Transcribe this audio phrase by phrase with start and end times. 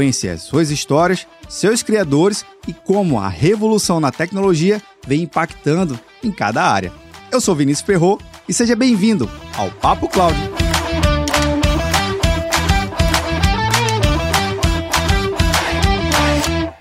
[0.00, 6.62] as suas histórias, seus criadores e como a revolução na tecnologia vem impactando em cada
[6.62, 6.92] área.
[7.32, 10.36] Eu sou Vinícius Ferro e seja bem-vindo ao Papo Cloud.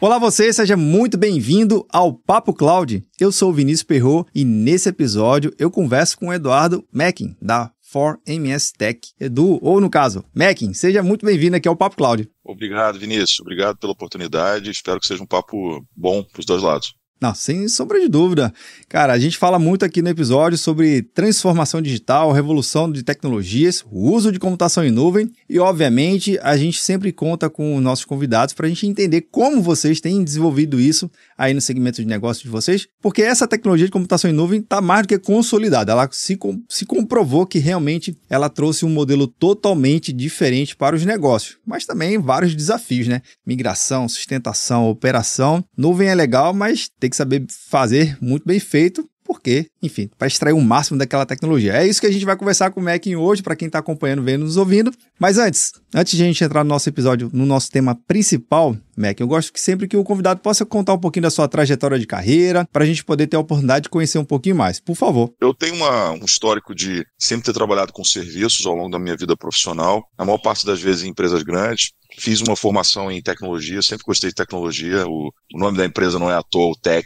[0.02, 3.02] Olá você, seja muito bem-vindo ao Papo Cloud.
[3.19, 7.71] Eu sou o Vinícius Perro e nesse episódio eu converso com o Eduardo Mackin, da
[7.95, 9.00] for MS Tech.
[9.17, 12.30] Edu, ou no caso, Mackin, seja muito bem-vindo aqui ao Papo Cloud.
[12.44, 13.39] Obrigado, Vinícius.
[13.39, 14.69] Obrigado pela oportunidade.
[14.69, 16.94] Espero que seja um papo bom para os dois lados.
[17.19, 18.53] Não, sem sombra de dúvida.
[18.89, 24.11] Cara, a gente fala muito aqui no episódio sobre transformação digital, revolução de tecnologias, o
[24.11, 28.66] uso de computação em nuvem e, obviamente, a gente sempre conta com nossos convidados para
[28.66, 32.85] a gente entender como vocês têm desenvolvido isso aí no segmento de negócio de vocês,
[33.02, 35.94] porque essa tecnologia de computação em nuvem está mais do que consolidada.
[35.94, 41.57] Ela se, se comprovou que realmente ela trouxe um modelo totalmente diferente para os negócios,
[41.66, 43.22] mas também vários desafios, né?
[43.45, 45.63] Migração, sustentação, operação.
[45.77, 50.53] Nuvem é legal, mas tem que saber fazer muito bem feito porque, enfim, para extrair
[50.53, 51.73] o máximo daquela tecnologia.
[51.73, 54.22] É isso que a gente vai conversar com o Mac hoje, para quem está acompanhando,
[54.22, 54.92] vendo, nos ouvindo.
[55.20, 59.20] Mas antes, antes de a gente entrar no nosso episódio, no nosso tema principal, Mac,
[59.20, 62.06] eu gosto que sempre que o convidado possa contar um pouquinho da sua trajetória de
[62.06, 64.80] carreira, para a gente poder ter a oportunidade de conhecer um pouquinho mais.
[64.80, 65.34] Por favor.
[65.42, 69.17] Eu tenho uma, um histórico de sempre ter trabalhado com serviços ao longo da minha
[69.17, 71.90] vida profissional, a maior parte das vezes em empresas grandes.
[72.17, 75.06] Fiz uma formação em tecnologia, sempre gostei de tecnologia.
[75.07, 77.06] O, o nome da empresa não é à toa o Tech.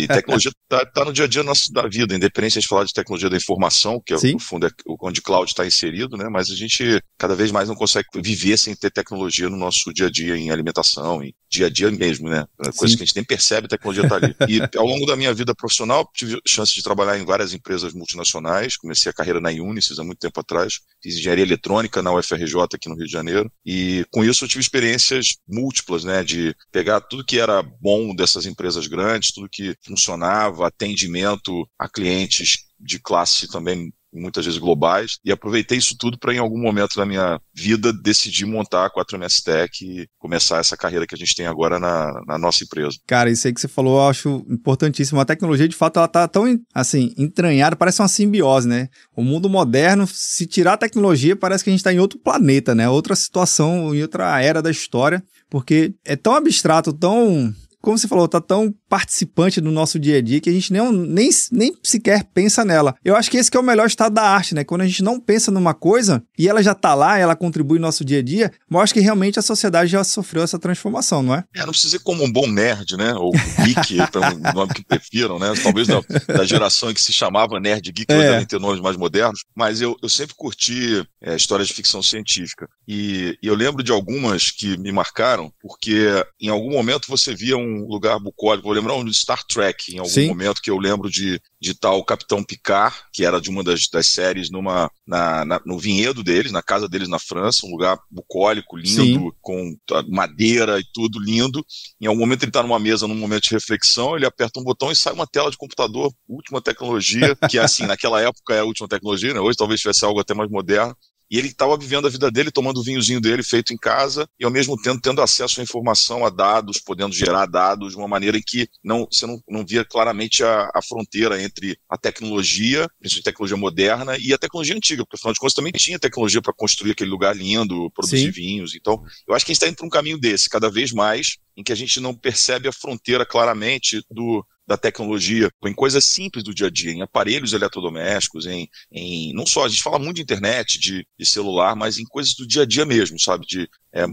[0.00, 2.92] E tecnologia está tá no dia a dia nosso, da vida, independente de falar de
[2.92, 6.28] tecnologia da informação, que é, no fundo é onde cloud está inserido, né?
[6.28, 10.06] Mas a gente cada vez mais não consegue viver sem ter tecnologia no nosso dia
[10.06, 12.44] a dia, em alimentação, em dia a dia mesmo, né?
[12.76, 12.96] Coisa Sim.
[12.96, 14.34] que a gente nem percebe, a tecnologia está ali.
[14.48, 18.76] E ao longo da minha vida profissional, tive chance de trabalhar em várias empresas multinacionais.
[18.76, 20.80] Comecei a carreira na Unisys há muito tempo atrás.
[21.02, 23.50] Fiz engenharia eletrônica na UFRJ aqui no Rio de Janeiro.
[23.64, 28.46] E com isso eu tive experiências múltiplas, né, de pegar tudo que era bom dessas
[28.46, 35.32] empresas grandes, tudo que funcionava, atendimento a clientes de classe também muitas vezes globais, e
[35.32, 39.84] aproveitei isso tudo para, em algum momento da minha vida, decidir montar a 4MS Tech
[39.84, 42.96] e começar essa carreira que a gente tem agora na, na nossa empresa.
[43.06, 45.20] Cara, isso aí que você falou eu acho importantíssimo.
[45.20, 46.44] A tecnologia, de fato, ela tá tão,
[46.74, 48.88] assim, entranhada, parece uma simbiose, né?
[49.16, 52.74] O mundo moderno, se tirar a tecnologia, parece que a gente está em outro planeta,
[52.74, 52.88] né?
[52.88, 58.26] Outra situação, em outra era da história, porque é tão abstrato, tão como você falou,
[58.26, 62.24] tá tão participante do nosso dia a dia que a gente nem, nem, nem sequer
[62.32, 62.94] pensa nela.
[63.04, 64.64] Eu acho que esse que é o melhor estado da arte, né?
[64.64, 67.84] Quando a gente não pensa numa coisa e ela já tá lá, ela contribui no
[67.84, 71.44] nosso dia a dia, mostra que realmente a sociedade já sofreu essa transformação, não é?
[71.54, 73.12] É, não precisa ser como um bom nerd, né?
[73.14, 75.52] Ou geek, o nome que prefiram, né?
[75.62, 78.16] Talvez da, da, geração em que se chamava nerd geek, é.
[78.16, 82.02] hoje devem ter nomes mais modernos, mas eu, eu sempre curti é, histórias de ficção
[82.02, 82.66] científica.
[82.88, 87.56] E, e eu lembro de algumas que me marcaram, porque em algum momento você via
[87.56, 88.66] um lugar bucólico.
[88.66, 90.28] Vou lembrar um de Star Trek, em algum Sim.
[90.28, 94.06] momento que eu lembro de, de tal Capitão Picard, que era de uma das, das
[94.06, 98.76] séries numa, na, na, no vinhedo deles, na casa deles na França, um lugar bucólico,
[98.76, 99.32] lindo, Sim.
[99.40, 99.76] com
[100.08, 101.64] madeira e tudo lindo.
[102.00, 104.90] Em algum momento ele está numa mesa, num momento de reflexão, ele aperta um botão
[104.90, 108.64] e sai uma tela de computador, última tecnologia, que é assim, naquela época é a
[108.64, 109.40] última tecnologia, né?
[109.40, 110.96] hoje talvez tivesse algo até mais moderno.
[111.34, 114.44] E ele estava vivendo a vida dele, tomando o vinhozinho dele feito em casa e
[114.44, 118.38] ao mesmo tempo tendo acesso à informação, a dados, podendo gerar dados de uma maneira
[118.38, 123.28] em que não, você não, não via claramente a, a fronteira entre a tecnologia, principalmente
[123.28, 126.52] a tecnologia moderna, e a tecnologia antiga, porque afinal de contas também tinha tecnologia para
[126.52, 128.30] construir aquele lugar lindo, produzir Sim.
[128.30, 128.76] vinhos.
[128.76, 131.38] Então, eu acho que a gente está indo para um caminho desse, cada vez mais,
[131.56, 136.42] em que a gente não percebe a fronteira claramente do, da tecnologia, em coisas simples
[136.42, 140.16] do dia a dia, em aparelhos eletrodomésticos, em, em não só, a gente fala muito
[140.16, 143.46] de internet, de, de celular, mas em coisas do dia a dia mesmo, sabe?
[143.46, 144.06] De é,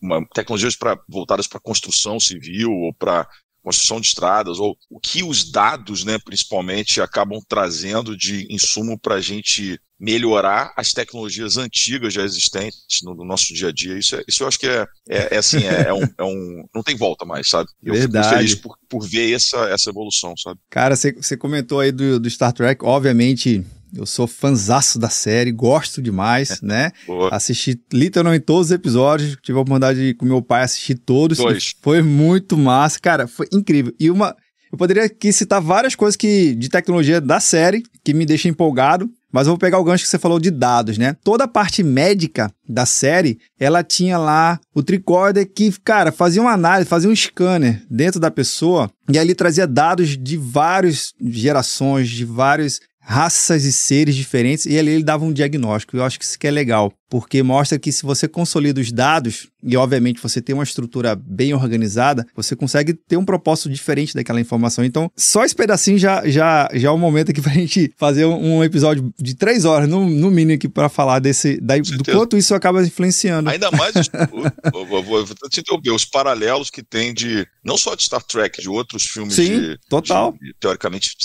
[0.00, 3.28] uma, tecnologias pra, voltadas para construção civil ou para
[3.62, 9.16] construção de estradas, ou o que os dados, né, principalmente, acabam trazendo de insumo para
[9.16, 13.98] a gente melhorar as tecnologias antigas já existentes no, no, nosso dia a dia.
[13.98, 16.64] Isso, é, isso eu acho que é, é, é assim, é, é, um, é, um,
[16.74, 17.68] Não tem volta mais, sabe?
[17.82, 18.26] Eu Verdade.
[18.26, 20.58] fico feliz por, por ver essa, essa evolução, sabe?
[20.70, 23.62] Cara, você comentou aí do, do Star Trek, obviamente
[23.94, 26.92] Eu sou fanzaço da série, gosto demais, né?
[27.06, 27.28] Boa.
[27.30, 31.36] Assisti literalmente todos os episódios, tive a oportunidade de com meu pai assistir todos.
[31.36, 31.74] Dois.
[31.82, 33.92] Foi muito massa, cara, foi incrível.
[34.00, 34.34] E uma
[34.72, 39.10] eu poderia aqui citar várias coisas que de tecnologia da série que me deixam empolgado.
[39.32, 41.16] Mas eu vou pegar o gancho que você falou de dados, né?
[41.22, 46.52] Toda a parte médica da série, ela tinha lá o tricorder que, cara, fazia uma
[46.52, 52.24] análise, fazia um scanner dentro da pessoa e ali trazia dados de várias gerações, de
[52.24, 55.96] várias raças e seres diferentes e ali ele dava um diagnóstico.
[55.96, 59.48] Eu acho que isso que é legal porque mostra que se você consolida os dados
[59.62, 64.40] e obviamente você tem uma estrutura bem organizada, você consegue ter um propósito diferente daquela
[64.40, 64.84] informação.
[64.84, 68.24] Então, só esse pedacinho já já já é um momento aqui para a gente fazer
[68.24, 72.36] um episódio de três horas no, no mínimo aqui para falar desse daí, do quanto
[72.36, 73.50] isso acaba influenciando.
[73.50, 73.92] Ainda mais,
[74.72, 78.62] vou, vou, vou te interromper, os paralelos que tem de não só de Star Trek,
[78.62, 80.32] de outros filmes Sim, de, total.
[80.40, 81.16] De, teoricamente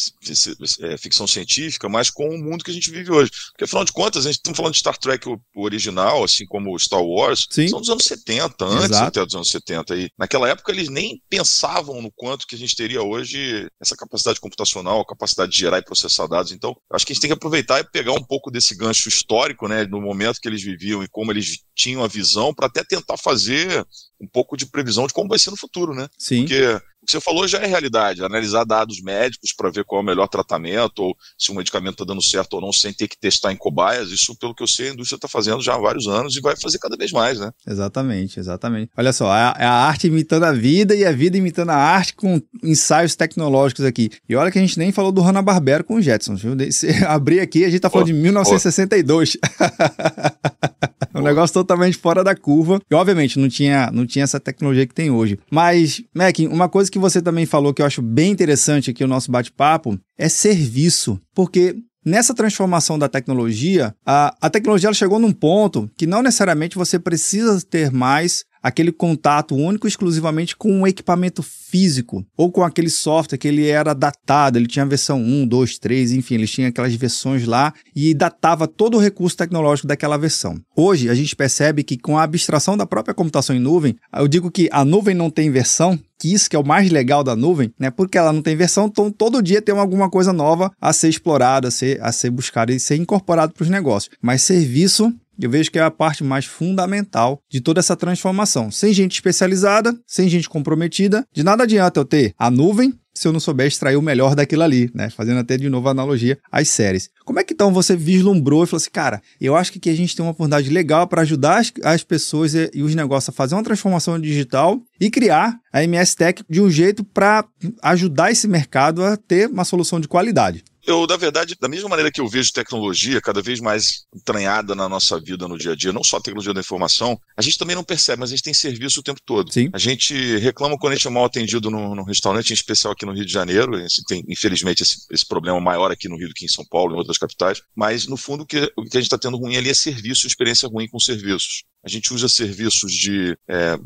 [0.81, 3.31] é, ficção científica, mas com o mundo que a gente vive hoje.
[3.51, 6.45] Porque afinal de contas, a gente está falando de Star Trek o, o original, assim
[6.45, 7.67] como Star Wars, Sim.
[7.67, 9.07] são dos anos 70, antes Exato.
[9.07, 9.95] até dos anos 70.
[9.95, 14.39] E naquela época eles nem pensavam no quanto que a gente teria hoje essa capacidade
[14.39, 16.51] computacional, a capacidade de gerar e processar dados.
[16.51, 19.67] Então, acho que a gente tem que aproveitar e pegar um pouco desse gancho histórico,
[19.67, 23.17] né, no momento que eles viviam e como eles tinham a visão, para até tentar
[23.17, 23.85] fazer
[24.19, 26.07] um pouco de previsão de como vai ser no futuro, né?
[26.17, 26.41] Sim.
[26.41, 28.23] Porque o que você falou já é realidade.
[28.23, 32.05] Analisar dados médicos para ver qual é o melhor tratamento, ou se o medicamento está
[32.05, 34.89] dando certo ou não, sem ter que testar em cobaias, isso, pelo que eu sei,
[34.89, 37.51] a indústria está fazendo já há vários anos e vai fazer cada vez mais, né?
[37.67, 38.91] Exatamente, exatamente.
[38.97, 42.15] Olha só, é a, a arte imitando a vida e a vida imitando a arte
[42.15, 44.09] com ensaios tecnológicos aqui.
[44.27, 46.55] E olha que a gente nem falou do Hanna-Barbera com o Jetsons, viu?
[46.71, 49.37] Se abrir aqui, a gente está falando oh, de 1962.
[49.37, 50.65] Oh.
[51.19, 52.79] um negócio totalmente fora da curva.
[52.89, 55.37] E, obviamente, não tinha, não tinha essa tecnologia que tem hoje.
[55.51, 59.03] Mas, Mac, uma coisa que que você também falou que eu acho bem interessante aqui
[59.03, 61.19] o nosso bate-papo é serviço.
[61.33, 61.75] Porque
[62.05, 67.61] nessa transformação da tecnologia, a, a tecnologia chegou num ponto que não necessariamente você precisa
[67.69, 73.47] ter mais aquele contato único exclusivamente com um equipamento físico ou com aquele software que
[73.47, 77.71] ele era datado, ele tinha versão 1, 2, 3, enfim, eles tinham aquelas versões lá
[77.95, 80.59] e datava todo o recurso tecnológico daquela versão.
[80.75, 84.49] Hoje a gente percebe que com a abstração da própria computação em nuvem, eu digo
[84.49, 87.71] que a nuvem não tem versão, que isso que é o mais legal da nuvem,
[87.79, 87.91] né?
[87.91, 91.67] Porque ela não tem versão, então todo dia tem alguma coisa nova a ser explorada,
[91.67, 94.15] a ser, a ser buscada e ser incorporado para os negócios.
[94.21, 98.71] Mas serviço eu vejo que é a parte mais fundamental de toda essa transformação.
[98.71, 103.31] Sem gente especializada, sem gente comprometida, de nada adianta eu ter a nuvem se eu
[103.31, 105.09] não souber extrair o melhor daquilo ali, né?
[105.09, 107.09] Fazendo até de novo a analogia às séries.
[107.23, 109.95] Como é que então você vislumbrou e falou assim, cara, eu acho que aqui a
[109.95, 113.31] gente tem uma oportunidade legal para ajudar as, as pessoas e, e, os negócios a
[113.31, 117.45] fazer uma transformação digital e criar a MS Tech de um jeito para
[117.81, 120.63] ajudar esse mercado a ter uma solução de qualidade.
[120.85, 124.87] Eu, na verdade, da mesma maneira que eu vejo tecnologia cada vez mais entranhada na
[124.87, 127.75] nossa vida no dia a dia, não só a tecnologia da informação, a gente também
[127.75, 129.51] não percebe, mas a gente tem serviço o tempo todo.
[129.51, 129.69] Sim.
[129.73, 133.05] A gente reclama quando a gente é mal atendido no, no restaurante, em especial aqui
[133.05, 133.75] no Rio de Janeiro.
[133.75, 136.93] A tem, infelizmente, esse, esse, problema maior aqui no Rio do que em São Paulo,
[136.93, 137.61] em outras capitais.
[137.75, 140.27] Mas, no fundo, o que, o que a gente está tendo ruim ali é serviço,
[140.27, 141.63] experiência ruim com serviços.
[141.85, 143.77] A gente usa serviços de é,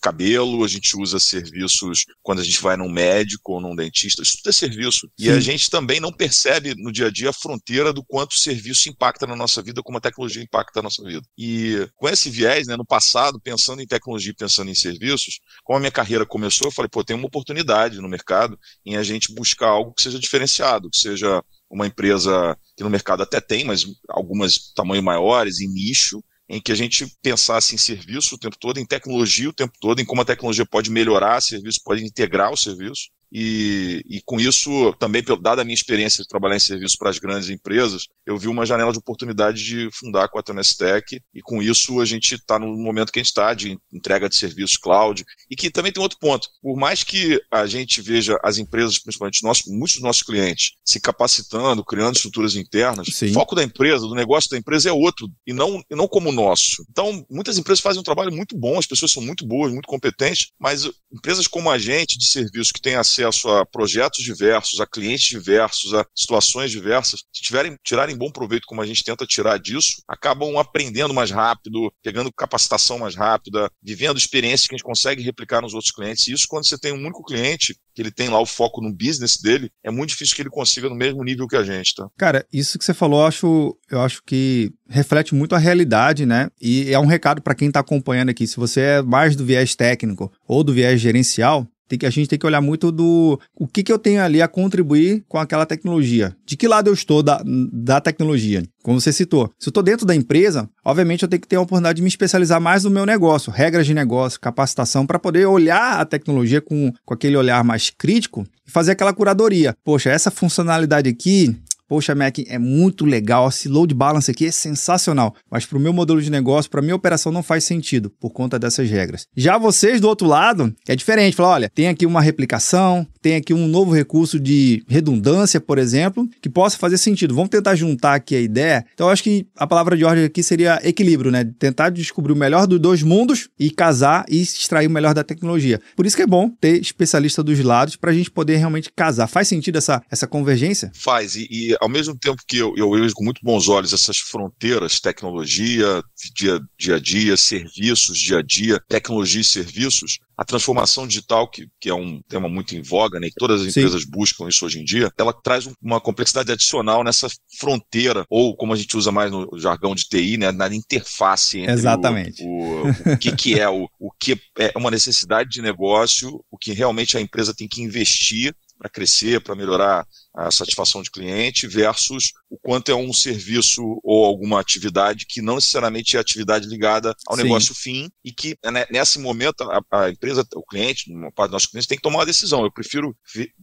[0.00, 4.38] cabelo, a gente usa serviços quando a gente vai num médico ou num dentista, isso
[4.38, 5.00] tudo é serviço.
[5.00, 5.26] Sim.
[5.26, 8.40] E a gente também não percebe no dia a dia a fronteira do quanto o
[8.40, 11.26] serviço impacta na nossa vida, como a tecnologia impacta na nossa vida.
[11.36, 15.76] E com esse viés, né, no passado, pensando em tecnologia e pensando em serviços, como
[15.76, 19.34] a minha carreira começou, eu falei, pô, tem uma oportunidade no mercado em a gente
[19.34, 23.86] buscar algo que seja diferenciado, que seja uma empresa que no mercado até tem, mas
[24.08, 28.78] algumas tamanho maiores, em nicho, em que a gente pensasse em serviço o tempo todo,
[28.78, 32.56] em tecnologia o tempo todo, em como a tecnologia pode melhorar serviço, pode integrar o
[32.56, 37.10] serviço, e, e com isso, também, dada a minha experiência de trabalhar em serviço para
[37.10, 41.42] as grandes empresas, eu vi uma janela de oportunidade de fundar a 4MS Tech, e
[41.42, 44.76] com isso a gente está no momento que a gente está, de entrega de serviços
[44.76, 46.48] cloud, e que também tem outro ponto.
[46.62, 51.00] Por mais que a gente veja as empresas, principalmente nossos, muitos dos nossos clientes, se
[51.00, 53.30] capacitando, criando estruturas internas, Sim.
[53.30, 56.28] o foco da empresa, do negócio da empresa é outro, e não, e não como
[56.28, 56.84] o nosso.
[56.90, 60.52] Então, muitas empresas fazem um trabalho muito bom, as pessoas são muito boas, muito competentes,
[60.58, 64.86] mas empresas como a gente, de serviço, que tem acesso acesso a projetos diversos, a
[64.86, 69.58] clientes diversos, a situações diversas, se tiverem, tirarem bom proveito como a gente tenta tirar
[69.58, 75.22] disso, acabam aprendendo mais rápido, pegando capacitação mais rápida, vivendo experiências que a gente consegue
[75.22, 76.28] replicar nos outros clientes.
[76.28, 78.92] E isso quando você tem um único cliente, que ele tem lá o foco no
[78.92, 82.06] business dele, é muito difícil que ele consiga no mesmo nível que a gente, tá?
[82.18, 86.48] Cara, isso que você falou, eu acho, eu acho que reflete muito a realidade, né?
[86.60, 88.46] E é um recado para quem está acompanhando aqui.
[88.46, 92.28] Se você é mais do viés técnico ou do viés gerencial, tem que, a gente
[92.28, 95.66] tem que olhar muito do o que, que eu tenho ali a contribuir com aquela
[95.66, 96.36] tecnologia.
[96.44, 98.62] De que lado eu estou da, da tecnologia?
[98.82, 99.50] Como você citou.
[99.58, 102.08] Se eu estou dentro da empresa, obviamente eu tenho que ter a oportunidade de me
[102.08, 106.92] especializar mais no meu negócio, regras de negócio, capacitação, para poder olhar a tecnologia com,
[107.04, 109.74] com aquele olhar mais crítico e fazer aquela curadoria.
[109.84, 111.56] Poxa, essa funcionalidade aqui
[111.88, 115.92] Poxa, Mac, é muito legal, esse load balance aqui é sensacional, mas para o meu
[115.92, 119.26] modelo de negócio, para minha operação não faz sentido por conta dessas regras.
[119.36, 123.52] Já vocês do outro lado, é diferente, fala, olha, tem aqui uma replicação, tem aqui
[123.52, 127.34] um novo recurso de redundância, por exemplo, que possa fazer sentido.
[127.34, 128.84] Vamos tentar juntar aqui a ideia.
[128.94, 131.44] Então, eu acho que a palavra de ordem aqui seria equilíbrio, né?
[131.58, 135.80] Tentar descobrir o melhor dos dois mundos e casar e extrair o melhor da tecnologia.
[135.96, 139.26] Por isso que é bom ter especialista dos lados para a gente poder realmente casar.
[139.26, 140.90] Faz sentido essa, essa convergência?
[140.94, 144.18] Faz, e, e ao mesmo tempo que eu, eu vejo com muito bons olhos essas
[144.18, 146.02] fronteiras, tecnologia,
[146.34, 151.66] dia, dia a dia, serviços, dia a dia, tecnologia e serviços, a transformação digital, que,
[151.80, 154.10] que é um tema muito em voga, né, que todas as empresas Sim.
[154.10, 157.28] buscam isso hoje em dia, ela traz uma complexidade adicional nessa
[157.58, 161.72] fronteira, ou como a gente usa mais no jargão de TI, né, na interface entre
[161.72, 162.42] Exatamente.
[162.42, 166.58] O, o, o que, que é o, o que é uma necessidade de negócio, o
[166.58, 170.06] que realmente a empresa tem que investir para crescer, para melhorar
[170.36, 175.56] a satisfação de cliente, versus o quanto é um serviço ou alguma atividade que não
[175.56, 177.42] necessariamente é atividade ligada ao Sim.
[177.44, 181.54] negócio fim e que né, nesse momento a, a, empresa, o cliente, uma parte dos
[181.54, 182.62] nossos clientes tem que tomar uma decisão.
[182.64, 183.16] Eu prefiro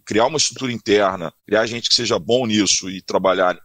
[0.06, 3.58] criar uma estrutura interna, criar gente que seja bom nisso e trabalhar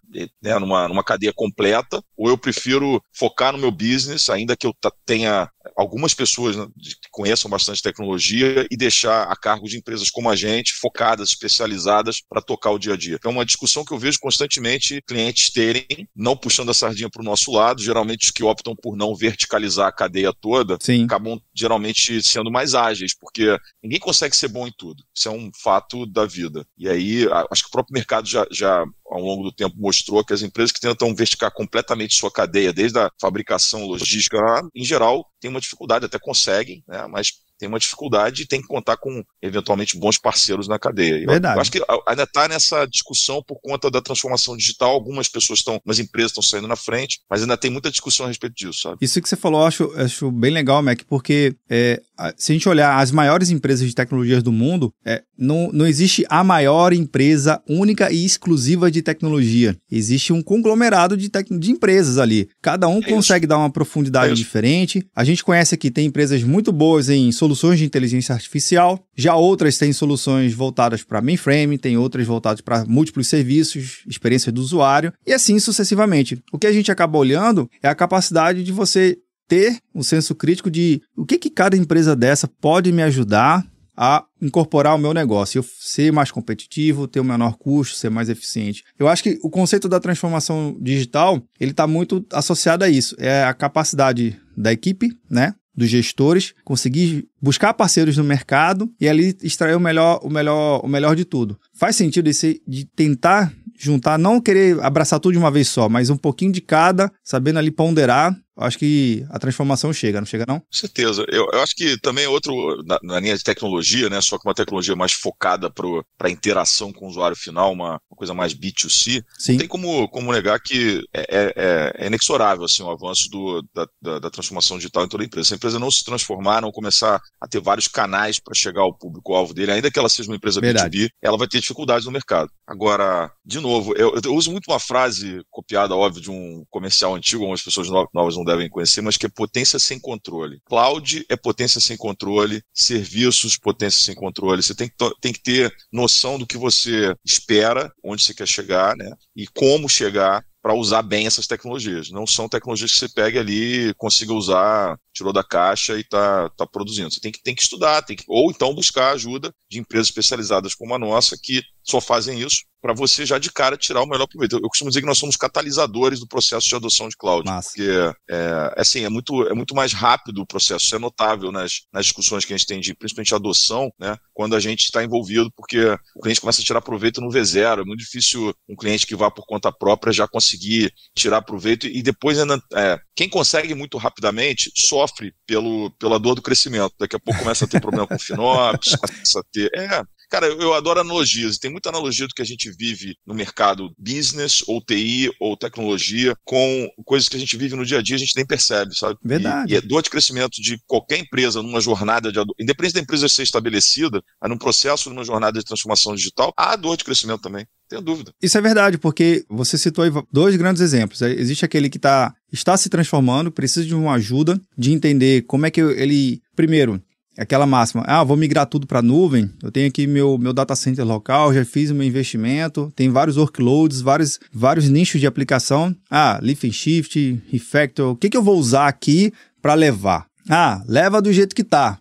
[0.42, 4.74] né, numa, numa cadeia completa, ou eu prefiro focar no meu business, ainda que eu
[5.06, 10.30] tenha algumas pessoas né, que conheçam bastante tecnologia e deixar a cargo de empresas como
[10.30, 13.18] a gente, focadas, especializadas para tocar o dia a dia.
[13.24, 17.24] É uma discussão que eu vejo constantemente clientes terem, não puxando a sardinha para o
[17.24, 21.04] nosso lado, geralmente os que optam por não verticalizar a cadeia toda, Sim.
[21.04, 25.02] acabam geralmente sendo mais ágeis, porque ninguém consegue ser bom em tudo.
[25.14, 26.66] Isso é um fato da vida.
[26.76, 30.32] E aí, acho que o próprio mercado já, já ao longo do tempo mostrou que
[30.32, 34.38] as empresas que tentam verticar completamente sua cadeia, desde a fabricação, logística,
[34.74, 38.68] em geral, têm uma dificuldade, até conseguem, né, mas tem uma dificuldade e tem que
[38.68, 41.26] contar com, eventualmente, bons parceiros na cadeia.
[41.26, 41.56] Verdade.
[41.56, 44.90] Eu acho que ainda está nessa discussão por conta da transformação digital.
[44.90, 48.28] Algumas pessoas estão, algumas empresas estão saindo na frente, mas ainda tem muita discussão a
[48.28, 48.98] respeito disso, sabe?
[49.00, 52.00] Isso que você falou, eu acho, acho bem legal, Mac, porque é,
[52.36, 56.24] se a gente olhar as maiores empresas de tecnologias do mundo, é, não, não existe
[56.28, 59.76] a maior empresa única e exclusiva de tecnologia.
[59.90, 62.48] Existe um conglomerado de, de empresas ali.
[62.62, 65.06] Cada um é consegue dar uma profundidade é diferente.
[65.14, 69.34] A gente conhece aqui, tem empresas muito boas em soluções soluções de inteligência artificial, já
[69.34, 75.12] outras têm soluções voltadas para mainframe, tem outras voltadas para múltiplos serviços, experiência do usuário,
[75.26, 76.40] e assim sucessivamente.
[76.52, 80.70] O que a gente acaba olhando é a capacidade de você ter um senso crítico
[80.70, 85.58] de o que, que cada empresa dessa pode me ajudar a incorporar o meu negócio,
[85.58, 88.84] eu ser mais competitivo, ter um menor custo, ser mais eficiente.
[88.96, 93.16] Eu acho que o conceito da transformação digital, ele está muito associado a isso.
[93.18, 95.52] É a capacidade da equipe, né?
[95.78, 100.88] dos gestores, conseguir buscar parceiros no mercado e ali extrair o melhor, o melhor, o
[100.88, 101.56] melhor de tudo.
[101.72, 106.10] Faz sentido esse de tentar juntar, não querer abraçar tudo de uma vez só, mas
[106.10, 110.60] um pouquinho de cada, sabendo ali ponderar acho que a transformação chega, não chega não?
[110.60, 111.24] Com certeza.
[111.28, 114.46] Eu, eu acho que também é outro, na, na, linha de tecnologia, né, só que
[114.46, 118.54] uma tecnologia mais focada para a interação com o usuário final, uma, uma coisa mais
[118.54, 119.52] B2C, Sim.
[119.52, 123.62] não tem como, como negar que é, é, é, é inexorável assim, o avanço do,
[123.74, 125.48] da, da, da, transformação digital em toda a empresa.
[125.48, 128.94] Se a empresa não se transformar, não começar a ter vários canais para chegar ao
[128.94, 130.98] público-alvo dele, ainda que ela seja uma empresa Verdade.
[130.98, 132.50] B2B, ela vai ter dificuldades no mercado.
[132.66, 137.42] Agora, de novo, eu, eu uso muito uma frase copiada, óbvio, de um comercial antigo,
[137.42, 140.60] algumas pessoas novas não devem conhecer, mas que é potência sem controle.
[140.64, 144.62] Cloud é potência sem controle, serviços, potência sem controle.
[144.62, 148.96] Você tem que, tem que ter noção do que você espera, onde você quer chegar,
[148.96, 149.10] né?
[149.36, 152.10] E como chegar para usar bem essas tecnologias.
[152.10, 156.66] Não são tecnologias que você pegue ali, consiga usar, tirou da caixa e está tá
[156.66, 157.10] produzindo.
[157.10, 160.74] Você tem que, tem que estudar, tem que, ou então buscar ajuda de empresas especializadas
[160.74, 164.26] como a nossa, que só fazem isso para você já de cara tirar o melhor
[164.26, 164.56] proveito.
[164.56, 167.70] Eu, costumo dizer que nós somos catalisadores do processo de adoção de cloud, Massa.
[167.70, 171.50] porque é, é, assim, é muito, é muito mais rápido o processo, isso é notável
[171.50, 175.02] nas, nas discussões que a gente tem de principalmente adoção, né, quando a gente está
[175.02, 175.78] envolvido, porque
[176.14, 179.30] o cliente começa a tirar proveito no V0, é muito difícil um cliente que vá
[179.30, 184.70] por conta própria já conseguir tirar proveito e depois ainda, é, quem consegue muito rapidamente
[184.74, 188.94] sofre pelo, pela dor do crescimento, daqui a pouco começa a ter problema com FinOps,
[188.96, 191.58] começa a ter, é, Cara, eu, adoro analogias.
[191.58, 196.34] Tem muita analogia do que a gente vive no mercado business, ou TI, ou tecnologia,
[196.44, 199.18] com coisas que a gente vive no dia a dia, a gente nem percebe, sabe?
[199.24, 199.72] Verdade.
[199.72, 203.28] E, e é dor de crescimento de qualquer empresa numa jornada de independente da empresa
[203.28, 208.02] ser estabelecida, num processo, numa jornada de transformação digital, há dor de crescimento também tenho
[208.02, 208.32] dúvida.
[208.40, 211.22] Isso é verdade, porque você citou aí dois grandes exemplos.
[211.22, 215.66] É, existe aquele que tá, está se transformando, precisa de uma ajuda, de entender como
[215.66, 216.40] é que ele.
[216.54, 217.02] Primeiro,
[217.38, 221.06] aquela máxima, ah, vou migrar tudo para nuvem, eu tenho aqui meu, meu data center
[221.06, 225.94] local, já fiz o meu investimento, tem vários workloads, vários, vários nichos de aplicação.
[226.10, 230.26] Ah, lift and shift, refactor, o que, que eu vou usar aqui para levar?
[230.48, 231.98] Ah, leva do jeito que tá.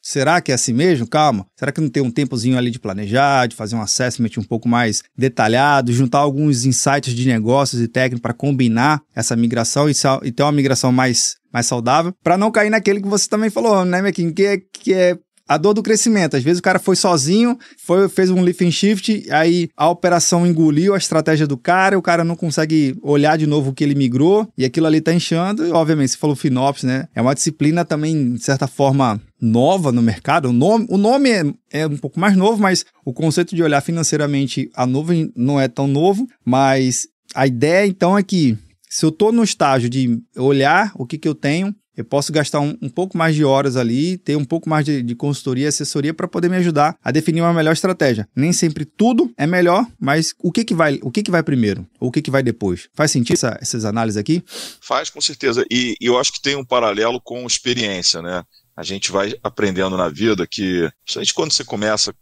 [0.00, 1.06] Será que é assim mesmo?
[1.06, 1.46] Calma.
[1.58, 4.68] Será que não tem um tempozinho ali de planejar, de fazer um assessment um pouco
[4.68, 10.32] mais detalhado, juntar alguns insights de negócios e técnicos para combinar essa migração e, e
[10.32, 12.12] ter uma migração mais, mais saudável?
[12.22, 14.32] Para não cair naquele que você também falou, né, Mequim?
[14.32, 16.36] Que, é, que é a dor do crescimento.
[16.36, 20.46] Às vezes o cara foi sozinho, foi, fez um lift and shift, aí a operação
[20.46, 23.94] engoliu a estratégia do cara, o cara não consegue olhar de novo o que ele
[23.94, 25.66] migrou, e aquilo ali tá inchando.
[25.66, 27.08] E, obviamente, você falou FinOps, né?
[27.14, 30.50] É uma disciplina também, de certa forma, nova no mercado.
[30.50, 33.80] O nome, o nome é, é um pouco mais novo, mas o conceito de olhar
[33.80, 38.56] financeiramente a nuvem não é tão novo, mas a ideia então é que
[38.88, 42.60] se eu estou no estágio de olhar o que, que eu tenho, eu posso gastar
[42.60, 45.66] um, um, pouco mais de horas ali, ter um pouco mais de, de consultoria e
[45.66, 48.28] assessoria para poder me ajudar a definir uma melhor estratégia.
[48.36, 51.84] Nem sempre tudo é melhor, mas o que, que, vai, o que, que vai primeiro?
[51.98, 52.88] Ou o que, que vai depois?
[52.94, 54.44] Faz sentido essa, essas análises aqui?
[54.80, 55.64] Faz, com certeza.
[55.68, 58.44] E, e eu acho que tem um paralelo com experiência, né?
[58.78, 62.14] A gente vai aprendendo na vida que, principalmente quando você começa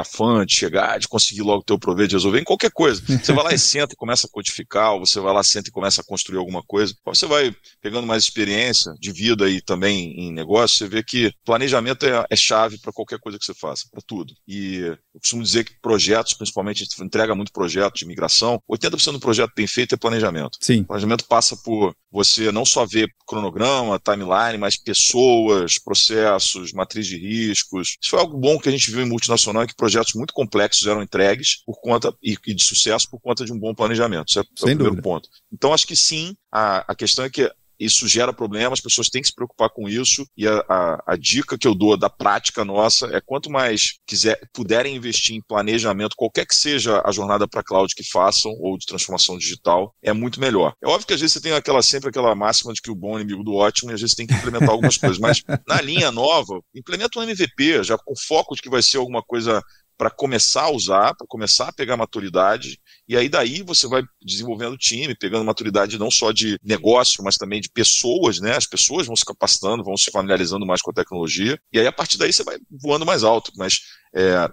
[0.00, 3.02] afã de chegar, de conseguir logo ter o proveito, de resolver em qualquer coisa.
[3.06, 5.72] Você vai lá e senta e começa a codificar, ou você vai lá, senta e
[5.72, 6.94] começa a construir alguma coisa.
[7.04, 12.06] Você vai pegando mais experiência de vida aí também em negócio, você vê que planejamento
[12.06, 14.32] é, é chave para qualquer coisa que você faça, para tudo.
[14.46, 19.12] E eu costumo dizer que projetos, principalmente, a gente entrega muito projeto de migração, 80%
[19.12, 20.56] do projeto bem feito é planejamento.
[20.58, 20.80] Sim.
[20.80, 27.18] O planejamento passa por você não só ver cronograma, timeline, mas pessoas, processos, matriz de
[27.18, 27.96] riscos.
[28.00, 30.86] Isso foi algo bom que a gente viu em multinacional, é que projetos muito complexos
[30.86, 34.28] eram entregues por conta e, e de sucesso por conta de um bom planejamento.
[34.28, 35.02] Isso é, é o primeiro dúvida.
[35.02, 35.28] ponto.
[35.52, 39.22] Então, acho que sim, a, a questão é que isso gera problemas, as pessoas têm
[39.22, 40.26] que se preocupar com isso.
[40.36, 44.40] E a, a, a, dica que eu dou da prática nossa é quanto mais quiser,
[44.52, 48.86] puderem investir em planejamento, qualquer que seja a jornada para cloud que façam, ou de
[48.86, 50.74] transformação digital, é muito melhor.
[50.82, 53.18] É óbvio que às vezes você tem aquela, sempre aquela máxima de que o bom
[53.18, 55.18] é inimigo do ótimo, e às vezes tem que implementar algumas coisas.
[55.18, 59.22] Mas na linha nova, implementa um MVP, já com foco de que vai ser alguma
[59.22, 59.62] coisa
[59.98, 64.74] para começar a usar, para começar a pegar maturidade, e aí daí você vai desenvolvendo
[64.74, 68.56] o time, pegando maturidade não só de negócio, mas também de pessoas, né?
[68.56, 71.92] As pessoas vão se capacitando, vão se familiarizando mais com a tecnologia, e aí a
[71.92, 73.80] partir daí você vai voando mais alto, mas
[74.14, 74.48] é,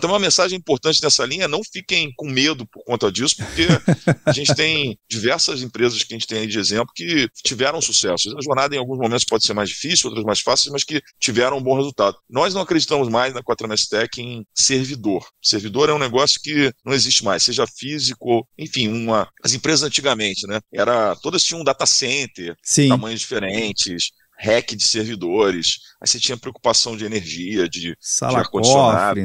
[0.00, 3.66] tem uma mensagem importante nessa linha, não fiquem com medo por conta disso, porque
[4.24, 8.36] a gente tem diversas empresas que a gente tem aí de exemplo que tiveram sucesso.
[8.36, 11.58] A jornada em alguns momentos pode ser mais difícil, outras mais fáceis, mas que tiveram
[11.58, 12.16] um bom resultado.
[12.28, 15.26] Nós não acreditamos mais na 4MS Tech em servidor.
[15.42, 17.93] Servidor é um negócio que não existe mais, seja físico,
[18.58, 20.60] enfim, uma as empresas antigamente, né?
[20.72, 22.88] Era todas tinham um data center, Sim.
[22.88, 27.96] tamanhos diferentes, hack de servidores, aí você tinha preocupação de energia, de, de
[28.36, 29.20] ar-condicionado,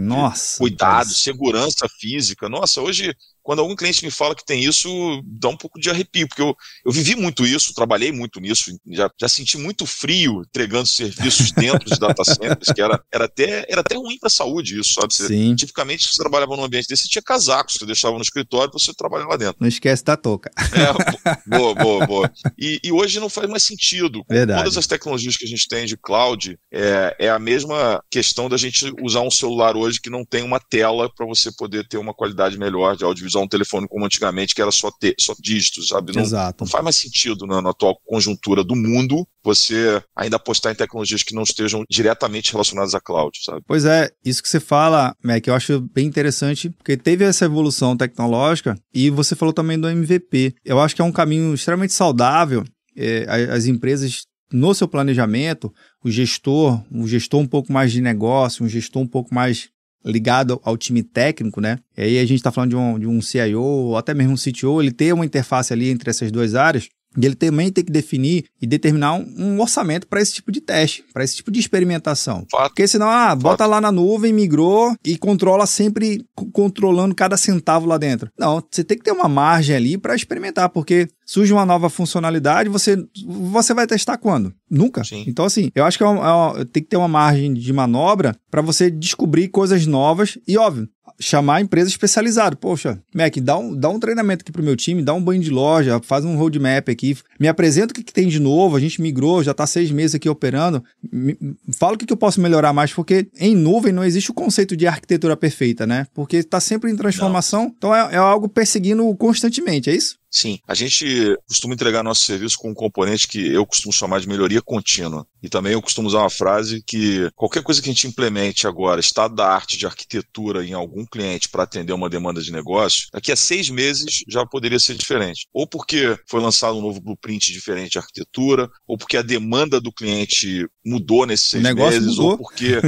[0.58, 2.48] cuidado, segurança física.
[2.48, 4.90] Nossa, hoje quando algum cliente me fala que tem isso,
[5.26, 9.10] dá um pouco de arrepio, porque eu, eu vivi muito isso, trabalhei muito nisso, já,
[9.20, 13.82] já senti muito frio entregando serviços dentro de data centers, que era, era, até, era
[13.82, 15.14] até ruim para a saúde isso, sabe?
[15.14, 15.56] Você, Sim.
[15.56, 18.70] Tipicamente, se você trabalhava num ambiente desse, você tinha casacos que você deixava no escritório
[18.70, 19.58] para você trabalhar lá dentro.
[19.60, 20.52] Não esquece da touca.
[20.58, 22.32] É, boa, boa, boa.
[22.58, 24.24] E, e hoje não faz mais sentido.
[24.30, 24.62] Verdade.
[24.64, 28.58] Todas as tecnologias que a gente tem de cloud, é, é a mesma questão da
[28.58, 32.14] gente usar um celular hoje que não tem uma tela para você poder ter uma
[32.14, 35.88] qualidade melhor de audiovisual usar um telefone como antigamente, que era só, ter, só dígitos,
[35.88, 36.14] sabe?
[36.16, 36.64] Não, Exato.
[36.64, 41.24] não faz mais sentido na, na, atual conjuntura do mundo você ainda apostar em tecnologias
[41.24, 43.62] que não estejam diretamente relacionadas à cloud, sabe?
[43.66, 47.96] Pois é, isso que você fala, Mac, eu acho bem interessante, porque teve essa evolução
[47.96, 50.56] tecnológica e você falou também do MVP.
[50.66, 52.66] Eu acho que é um caminho extremamente saudável.
[52.98, 58.66] É, as empresas no seu planejamento, o gestor, um gestor um pouco mais de negócio,
[58.66, 59.70] um gestor um pouco mais
[60.04, 61.80] ligado ao time técnico, né?
[61.98, 64.36] E aí a gente está falando de um, de um CIO ou até mesmo um
[64.36, 66.90] CTO, ele ter uma interface ali entre essas duas áreas.
[67.18, 70.62] E ele também tem que definir e determinar um, um orçamento para esse tipo de
[70.62, 72.46] teste, para esse tipo de experimentação.
[72.52, 72.70] Fato.
[72.70, 73.72] Porque senão, ah, bota Fato.
[73.72, 78.30] lá na nuvem, migrou e controla sempre controlando cada centavo lá dentro.
[78.38, 82.70] Não, você tem que ter uma margem ali para experimentar, porque surge uma nova funcionalidade,
[82.70, 84.52] você, você vai testar quando?
[84.68, 85.04] Nunca.
[85.04, 85.26] Sim.
[85.28, 87.72] Então, assim, eu acho que é uma, é uma, tem que ter uma margem de
[87.72, 90.90] manobra para você descobrir coisas novas e, óbvio,
[91.20, 92.56] chamar a empresa especializada.
[92.56, 95.52] Poxa, Mac, dá um, dá um treinamento aqui pro meu time, dá um banho de
[95.52, 99.00] loja, faz um roadmap aqui, me apresenta o que, que tem de novo, a gente
[99.00, 101.38] migrou, já está seis meses aqui operando, me,
[101.78, 104.76] fala o que, que eu posso melhorar mais, porque em nuvem não existe o conceito
[104.76, 106.08] de arquitetura perfeita, né?
[106.14, 107.74] Porque está sempre em transformação, não.
[107.78, 110.18] então é, é algo perseguindo constantemente, é isso?
[110.32, 114.28] Sim, a gente costuma entregar nosso serviço com um componente que eu costumo chamar de
[114.28, 115.26] melhoria contínua.
[115.42, 119.00] E também eu costumo usar uma frase que qualquer coisa que a gente implemente agora,
[119.00, 123.32] estado da arte de arquitetura em algum cliente para atender uma demanda de negócio, daqui
[123.32, 125.48] a seis meses já poderia ser diferente.
[125.52, 129.92] Ou porque foi lançado um novo blueprint diferente de arquitetura, ou porque a demanda do
[129.92, 132.32] cliente mudou nesses seis meses, mudou.
[132.32, 132.80] ou porque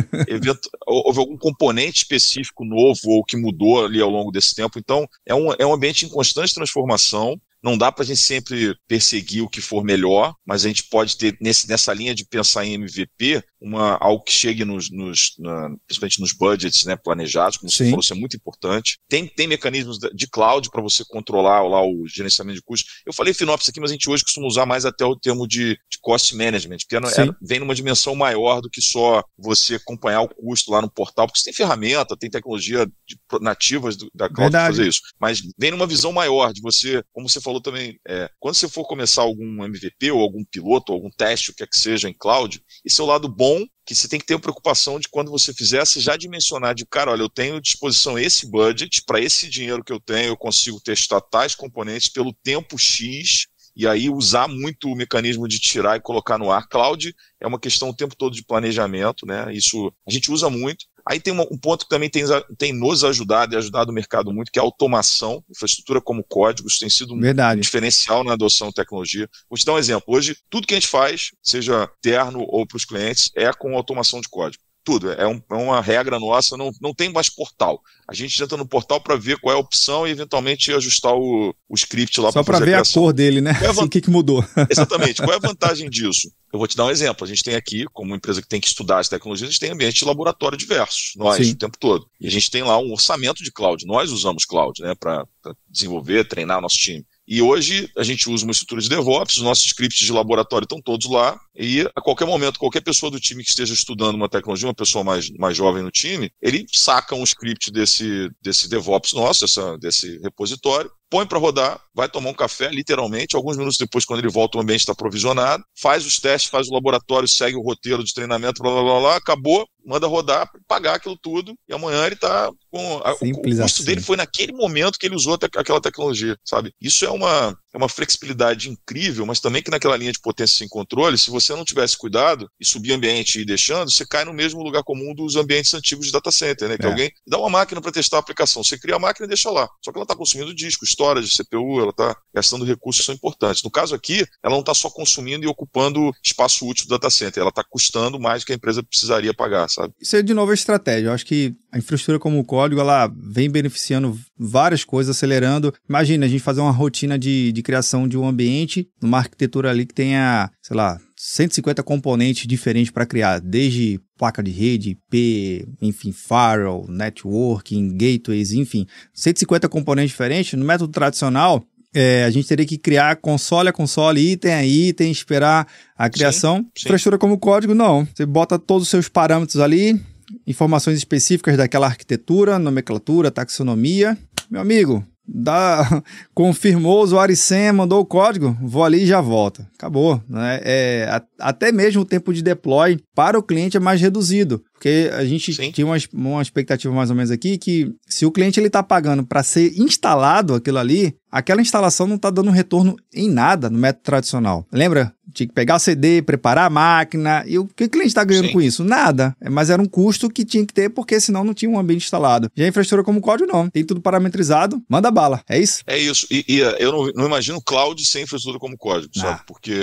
[0.86, 4.78] houve algum componente específico novo ou que mudou ali ao longo desse tempo.
[4.78, 7.31] Então, é um, é um ambiente em constante transformação
[7.64, 11.18] não dá para a gente sempre perseguir o que for melhor, mas a gente pode
[11.18, 15.70] ter, nesse, nessa linha de pensar em MVP, uma, algo que chegue nos, nos na,
[15.86, 17.78] principalmente nos budgets né, planejados, como Sim.
[17.78, 18.98] você falou, isso é muito importante.
[19.08, 22.92] Tem, tem mecanismos de cloud para você controlar lá o gerenciamento de custos.
[23.06, 25.76] Eu falei FinOps aqui, mas a gente hoje costuma usar mais até o termo de,
[25.90, 30.22] de cost management, porque é, é, vem numa dimensão maior do que só você acompanhar
[30.22, 34.28] o custo lá no portal, porque você tem ferramenta, tem tecnologia de, nativas do, da
[34.28, 35.02] cloud para fazer isso.
[35.20, 38.86] Mas vem numa visão maior de você, como você falou também, é, quando você for
[38.86, 42.14] começar algum MVP ou algum piloto, ou algum teste, o que é que seja em
[42.14, 45.32] cloud, esse é o lado bom que você tem que ter a preocupação de quando
[45.32, 49.50] você fizesse já dimensionar de, cara, olha, eu tenho à disposição esse budget, para esse
[49.50, 54.48] dinheiro que eu tenho, eu consigo testar tais componentes pelo tempo X, e aí usar
[54.48, 56.68] muito o mecanismo de tirar e colocar no ar.
[56.68, 59.52] Cloud é uma questão o tempo todo de planejamento, né?
[59.54, 60.86] Isso a gente usa muito.
[61.08, 62.24] Aí tem um ponto que também tem,
[62.58, 66.68] tem nos ajudado e ajudado o mercado muito, que é a automação, infraestrutura como código,
[66.68, 67.62] isso tem sido um Verdade.
[67.62, 69.30] diferencial na adoção de tecnologia.
[69.50, 70.04] Vou te dar um exemplo.
[70.08, 74.22] Hoje, tudo que a gente faz, seja terno ou para os clientes, é com automação
[74.22, 75.12] de código tudo.
[75.12, 77.82] É, um, é, uma regra nossa, não, não tem mais portal.
[78.08, 81.56] A gente entra no portal para ver qual é a opção e eventualmente ajustar o,
[81.70, 83.58] o script lá Só para ver a, a, cor dele, né?
[83.62, 84.44] É assim, o que, que mudou.
[84.70, 85.22] Exatamente.
[85.22, 86.32] Qual é a vantagem disso?
[86.52, 87.24] Eu vou te dar um exemplo.
[87.24, 89.72] A gente tem aqui, como empresa que tem que estudar as tecnologias, a gente tem
[89.72, 91.54] ambiente de laboratório diversos, nós, Sim.
[91.54, 92.06] o tempo todo.
[92.20, 93.86] E a gente tem lá um orçamento de cloud.
[93.86, 95.26] Nós usamos cloud, né, para
[95.70, 97.06] desenvolver, treinar nosso time.
[97.34, 100.82] E hoje a gente usa uma estrutura de DevOps, os nossos scripts de laboratório estão
[100.82, 104.68] todos lá, e a qualquer momento, qualquer pessoa do time que esteja estudando uma tecnologia,
[104.68, 109.46] uma pessoa mais, mais jovem no time, ele saca um script desse, desse DevOps nosso,
[109.46, 114.22] essa, desse repositório, põe para rodar, vai tomar um café, literalmente, alguns minutos depois, quando
[114.22, 118.02] ele volta, o ambiente está provisionado, faz os testes, faz o laboratório, segue o roteiro
[118.02, 122.16] de treinamento, blá blá blá, blá acabou, manda rodar, pagar aquilo tudo, e amanhã ele
[122.16, 122.98] está com.
[123.04, 123.84] A, o, custo assim.
[123.84, 126.74] dele foi naquele momento que ele usou te, aquela tecnologia, sabe?
[126.80, 130.68] Isso é uma, é uma flexibilidade incrível, mas também que naquela linha de potência sem
[130.68, 134.34] controle, se você não tivesse cuidado e subir ambiente e ir deixando, você cai no
[134.34, 136.78] mesmo lugar comum dos ambientes antigos de data center, né?
[136.78, 136.90] Que é.
[136.90, 139.70] alguém dá uma máquina para testar a aplicação, você cria a máquina e deixa lá.
[139.84, 143.16] Só que ela está consumindo disco, história de CPU, ela está gastando recursos que são
[143.16, 143.64] importantes.
[143.64, 147.42] No caso aqui, ela não está só consumindo e ocupando espaço útil do data center,
[147.42, 149.94] ela está custando mais do que a empresa precisaria pagar, sabe?
[150.00, 151.08] Isso é de novo a estratégia.
[151.08, 155.74] Eu acho que a infraestrutura como o código, ela vem beneficiando várias coisas, acelerando.
[155.88, 159.86] Imagina a gente fazer uma rotina de, de criação de um ambiente, numa arquitetura ali
[159.86, 166.12] que tenha, sei lá, 150 componentes diferentes para criar, desde placa de rede, IP, enfim,
[166.12, 170.54] firewall, networking, gateways, enfim, 150 componentes diferentes.
[170.54, 175.12] No método tradicional, é, a gente teria que criar console a console, item a item,
[175.12, 176.58] esperar a criação.
[176.58, 176.88] Sim, sim.
[176.88, 178.08] Infraestrutura como código, não.
[178.16, 180.02] Você bota todos os seus parâmetros ali,
[180.48, 184.18] informações específicas daquela arquitetura, nomenclatura, taxonomia.
[184.50, 186.04] Meu amigo, dá,
[186.36, 189.68] confirmou o usuário e senha, mandou o código, vou ali e já volta.
[189.76, 190.22] Acabou.
[190.28, 190.60] Né?
[190.64, 194.64] É, a, até mesmo o tempo de deploy para o cliente é mais reduzido.
[194.82, 195.72] Porque a gente Sim.
[195.72, 199.24] tinha uma, uma expectativa mais ou menos aqui que se o cliente ele está pagando
[199.24, 204.02] para ser instalado aquilo ali, aquela instalação não está dando retorno em nada no método
[204.04, 204.66] tradicional.
[204.72, 205.14] Lembra?
[205.34, 207.44] Tinha que pegar o CD, preparar a máquina.
[207.48, 208.54] E o que o cliente está ganhando Sim.
[208.54, 208.84] com isso?
[208.84, 209.34] Nada.
[209.50, 212.52] Mas era um custo que tinha que ter, porque senão não tinha um ambiente instalado.
[212.54, 213.70] Já a infraestrutura como código, não.
[213.70, 215.42] Tem tudo parametrizado, manda bala.
[215.48, 215.84] É isso?
[215.88, 216.28] É isso.
[216.30, 219.22] E, e eu não, não, imagino cloud sem infraestrutura como código, ah.
[219.22, 219.42] sabe?
[219.48, 219.74] Porque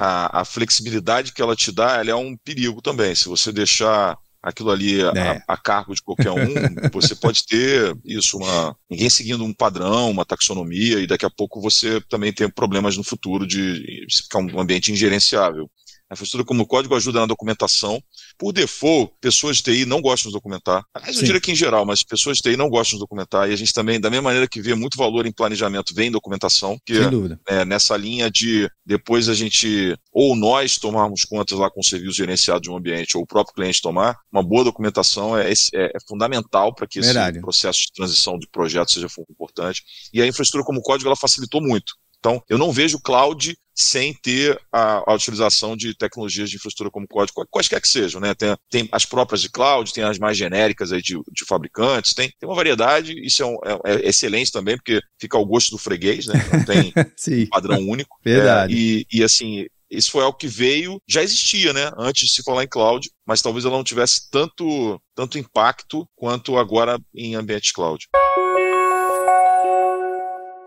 [0.00, 3.16] a, a flexibilidade que ela te dá, ela é um perigo também.
[3.16, 5.42] Se você deixar aquilo ali a, é.
[5.48, 6.54] a, cargo de qualquer um,
[6.94, 11.60] você pode ter isso, uma, ninguém seguindo um padrão, uma taxonomia, e daqui a pouco
[11.60, 15.68] você também tem problemas no futuro de ficar um ambiente ingerenciável.
[16.10, 18.02] A infraestrutura como código ajuda na documentação.
[18.38, 20.82] Por default, pessoas de TI não gostam de documentar.
[20.94, 23.48] Aliás, eu diria que em geral, mas pessoas de TI não gostam de documentar.
[23.48, 26.10] E a gente também, da mesma maneira que vê muito valor em planejamento, vem em
[26.12, 26.78] documentação.
[26.86, 27.38] Que, Sem dúvida.
[27.46, 32.16] É, nessa linha de depois a gente, ou nós tomarmos contas lá com o serviço
[32.16, 35.98] gerenciado de um ambiente, ou o próprio cliente tomar, uma boa documentação é, é, é
[36.08, 37.36] fundamental para que Verdade.
[37.36, 39.82] esse processo de transição de projeto seja importante.
[40.12, 41.92] E a infraestrutura como código, ela facilitou muito.
[42.18, 47.06] Então, eu não vejo cloud sem ter a, a, utilização de tecnologias de infraestrutura como
[47.06, 48.34] código, quaisquer que sejam, né?
[48.34, 52.28] Tem, tem as próprias de cloud, tem as mais genéricas aí de, de fabricantes, tem,
[52.40, 55.78] tem uma variedade, isso é, um, é, é, excelente também, porque fica ao gosto do
[55.78, 56.34] freguês, né?
[56.52, 56.92] Não tem
[57.48, 58.18] padrão único.
[58.24, 58.74] Verdade.
[58.74, 62.42] É, e, e assim, isso foi algo que veio, já existia, né, antes de se
[62.42, 67.72] falar em cloud, mas talvez ela não tivesse tanto, tanto impacto quanto agora em ambiente
[67.72, 68.08] cloud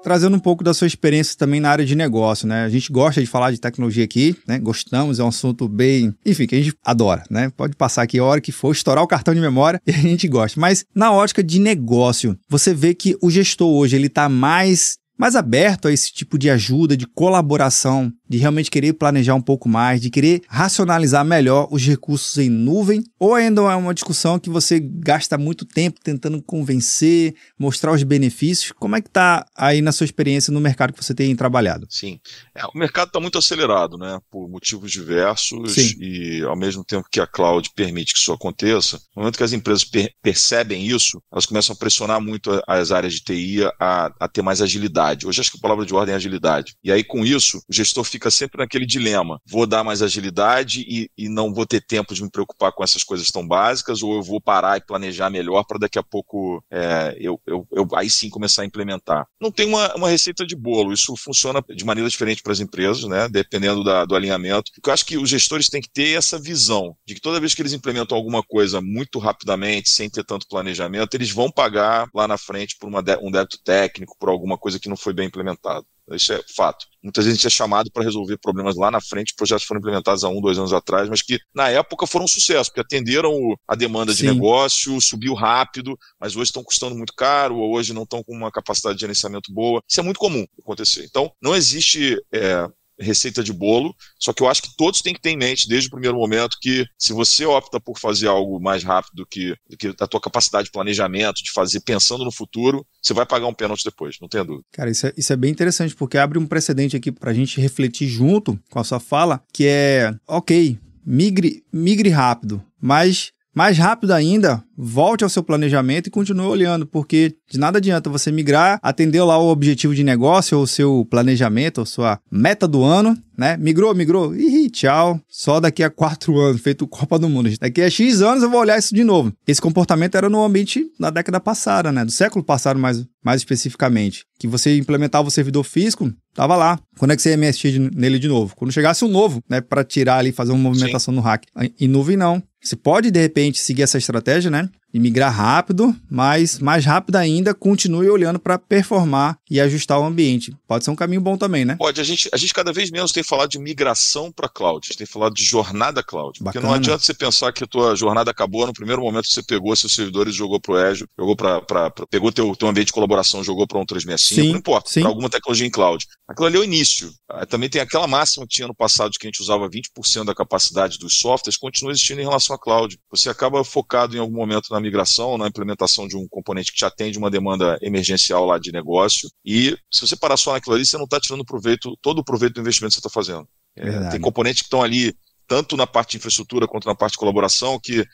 [0.04, 2.64] trazendo um pouco da sua experiência também na área de negócio, né?
[2.64, 4.60] A gente gosta de falar de tecnologia aqui, né?
[4.60, 7.52] Gostamos, é um assunto bem, enfim, que a gente adora, né?
[7.56, 10.28] Pode passar aqui a hora que for, estourar o cartão de memória e a gente
[10.28, 10.60] gosta.
[10.60, 15.36] Mas na ótica de negócio, você vê que o gestor hoje ele está mais mais
[15.36, 20.00] aberto a esse tipo de ajuda, de colaboração de realmente querer planejar um pouco mais,
[20.00, 24.80] de querer racionalizar melhor os recursos em nuvem, ou ainda é uma discussão que você
[24.80, 28.72] gasta muito tempo tentando convencer, mostrar os benefícios?
[28.72, 31.86] Como é que está aí na sua experiência no mercado que você tem trabalhado?
[31.90, 32.22] Sim,
[32.56, 35.98] é, o mercado está muito acelerado, né, por motivos diversos Sim.
[36.00, 39.52] e ao mesmo tempo que a cloud permite que isso aconteça, no momento que as
[39.52, 44.28] empresas per percebem isso, elas começam a pressionar muito as áreas de TI a, a
[44.30, 45.11] ter mais agilidade.
[45.26, 46.76] Hoje acho que a palavra de ordem é agilidade.
[46.84, 51.10] E aí com isso, o gestor fica sempre naquele dilema: vou dar mais agilidade e,
[51.18, 54.24] e não vou ter tempo de me preocupar com essas coisas tão básicas, ou eu
[54.24, 58.30] vou parar e planejar melhor para daqui a pouco é, eu, eu, eu, aí sim
[58.30, 59.26] começar a implementar.
[59.40, 63.04] Não tem uma, uma receita de bolo, isso funciona de maneira diferente para as empresas,
[63.06, 63.28] né?
[63.30, 64.72] Dependendo da, do alinhamento.
[64.74, 67.54] Porque eu acho que os gestores têm que ter essa visão de que toda vez
[67.54, 72.28] que eles implementam alguma coisa muito rapidamente, sem ter tanto planejamento, eles vão pagar lá
[72.28, 75.86] na frente por uma, um débito técnico, por alguma coisa que não foi bem implementada.
[76.16, 76.86] Isso é fato.
[77.02, 80.24] Muitas vezes a gente é chamado para resolver problemas lá na frente, projetos foram implementados
[80.24, 83.34] há um, dois anos atrás, mas que na época foram um sucesso, porque atenderam
[83.68, 84.24] a demanda Sim.
[84.24, 88.36] de negócio, subiu rápido, mas hoje estão custando muito caro, ou hoje não estão com
[88.36, 89.82] uma capacidade de gerenciamento boa.
[89.88, 91.06] Isso é muito comum acontecer.
[91.06, 92.68] Então, não existe é,
[93.02, 95.88] receita de bolo, só que eu acho que todos têm que ter em mente, desde
[95.88, 99.78] o primeiro momento, que se você opta por fazer algo mais rápido do que, do
[99.78, 103.54] que a tua capacidade de planejamento, de fazer pensando no futuro, você vai pagar um
[103.54, 104.66] pênalti depois, não tenha dúvida.
[104.72, 107.60] Cara, isso é, isso é bem interessante, porque abre um precedente aqui para a gente
[107.60, 114.14] refletir junto com a sua fala, que é, ok, migre, migre rápido, mas mais rápido
[114.14, 119.22] ainda, volte ao seu planejamento e continue olhando, porque de nada adianta você migrar, atender
[119.24, 123.58] lá o objetivo de negócio, ou o seu planejamento, ou sua meta do ano, né?
[123.58, 125.20] Migrou, migrou, ih, tchau.
[125.28, 127.50] Só daqui a quatro anos, feito Copa do Mundo.
[127.60, 129.34] Daqui a X anos eu vou olhar isso de novo.
[129.48, 132.06] Esse comportamento era no ambiente da década passada, né?
[132.06, 134.26] Do século passado, mais, mais especificamente.
[134.40, 136.80] Que você implementava o servidor físico, tava lá.
[136.98, 138.56] Quando é que você ia mexer nele de novo?
[138.56, 139.60] Quando chegasse um novo, né?
[139.60, 141.16] Para tirar ali, fazer uma movimentação Sim.
[141.18, 141.44] no hack.
[141.80, 142.42] Em nuvem, não.
[142.62, 144.70] Você pode, de repente, seguir essa estratégia, né?
[144.94, 150.56] E migrar rápido, mas mais rápido ainda, continue olhando para performar e ajustar o ambiente.
[150.68, 151.76] Pode ser um caminho bom também, né?
[151.78, 152.00] Pode.
[152.02, 154.98] A gente, a gente cada vez menos tem falado de migração para cloud, a gente
[154.98, 156.40] tem falado de jornada cloud.
[156.40, 156.52] Bacana.
[156.54, 159.44] Porque não adianta você pensar que a tua jornada acabou no primeiro momento que você
[159.44, 162.94] pegou seus servidores e jogou para o Azure, jogou para pegou teu, teu ambiente de
[162.94, 166.06] colaboração, jogou para um 365, sim, não importa, para alguma tecnologia em cloud.
[166.28, 167.12] Aquilo ali é o início.
[167.30, 170.26] Ah, também tem aquela máxima que tinha no passado de que a gente usava 20%
[170.26, 172.98] da capacidade dos softwares, continua existindo em relação à cloud.
[173.10, 176.86] Você acaba focado em algum momento na migração, na implementação de um componente que te
[176.86, 179.30] atende uma demanda emergencial lá de negócio.
[179.46, 182.56] E se você parar só naquilo ali, você não está tirando proveito, todo o proveito
[182.56, 183.48] do investimento que você está fazendo.
[183.76, 185.16] É, tem componentes que estão ali,
[185.48, 188.06] tanto na parte de infraestrutura quanto na parte de colaboração, que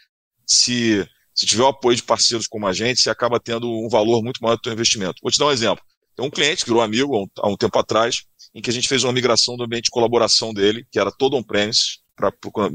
[0.45, 4.23] se, se tiver o apoio de parceiros como a gente, você acaba tendo um valor
[4.23, 5.15] muito maior do seu investimento.
[5.21, 5.83] Vou te dar um exemplo.
[6.15, 8.73] Tem um cliente que virou amigo há um, há um tempo atrás, em que a
[8.73, 12.33] gente fez uma migração do ambiente de colaboração dele, que era todo on-premise, para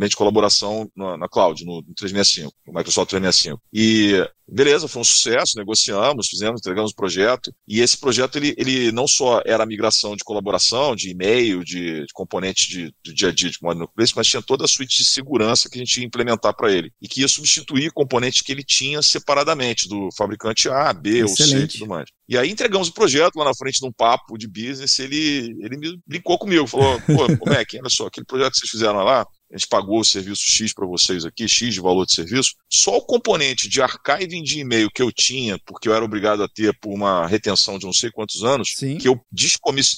[0.09, 3.61] de colaboração na, na cloud, no, no 365, no Microsoft 365.
[3.73, 7.53] E beleza, foi um sucesso, negociamos, fizemos, entregamos o projeto.
[7.67, 12.07] E esse projeto ele, ele não só era a migração de colaboração, de e-mail, de,
[12.07, 14.99] de componentes de, do dia a dia de Modern Workplace, mas tinha toda a suíte
[14.99, 16.93] de segurança que a gente ia implementar para ele.
[17.01, 21.31] E que ia substituir componentes que ele tinha separadamente, do fabricante A, B Excelente.
[21.31, 22.09] ou C e tudo mais.
[22.33, 25.77] E aí entregamos o projeto lá na frente de um papo de business, ele, ele
[25.77, 29.05] me brincou comigo, falou, pô, como é que, olha só, aquele projeto que vocês fizeram
[29.05, 32.55] lá, a gente pagou o serviço X para vocês aqui, X de valor de serviço,
[32.71, 36.49] só o componente de archiving de e-mail que eu tinha, porque eu era obrigado a
[36.49, 38.97] ter por uma retenção de não sei quantos anos, Sim.
[38.97, 39.21] que eu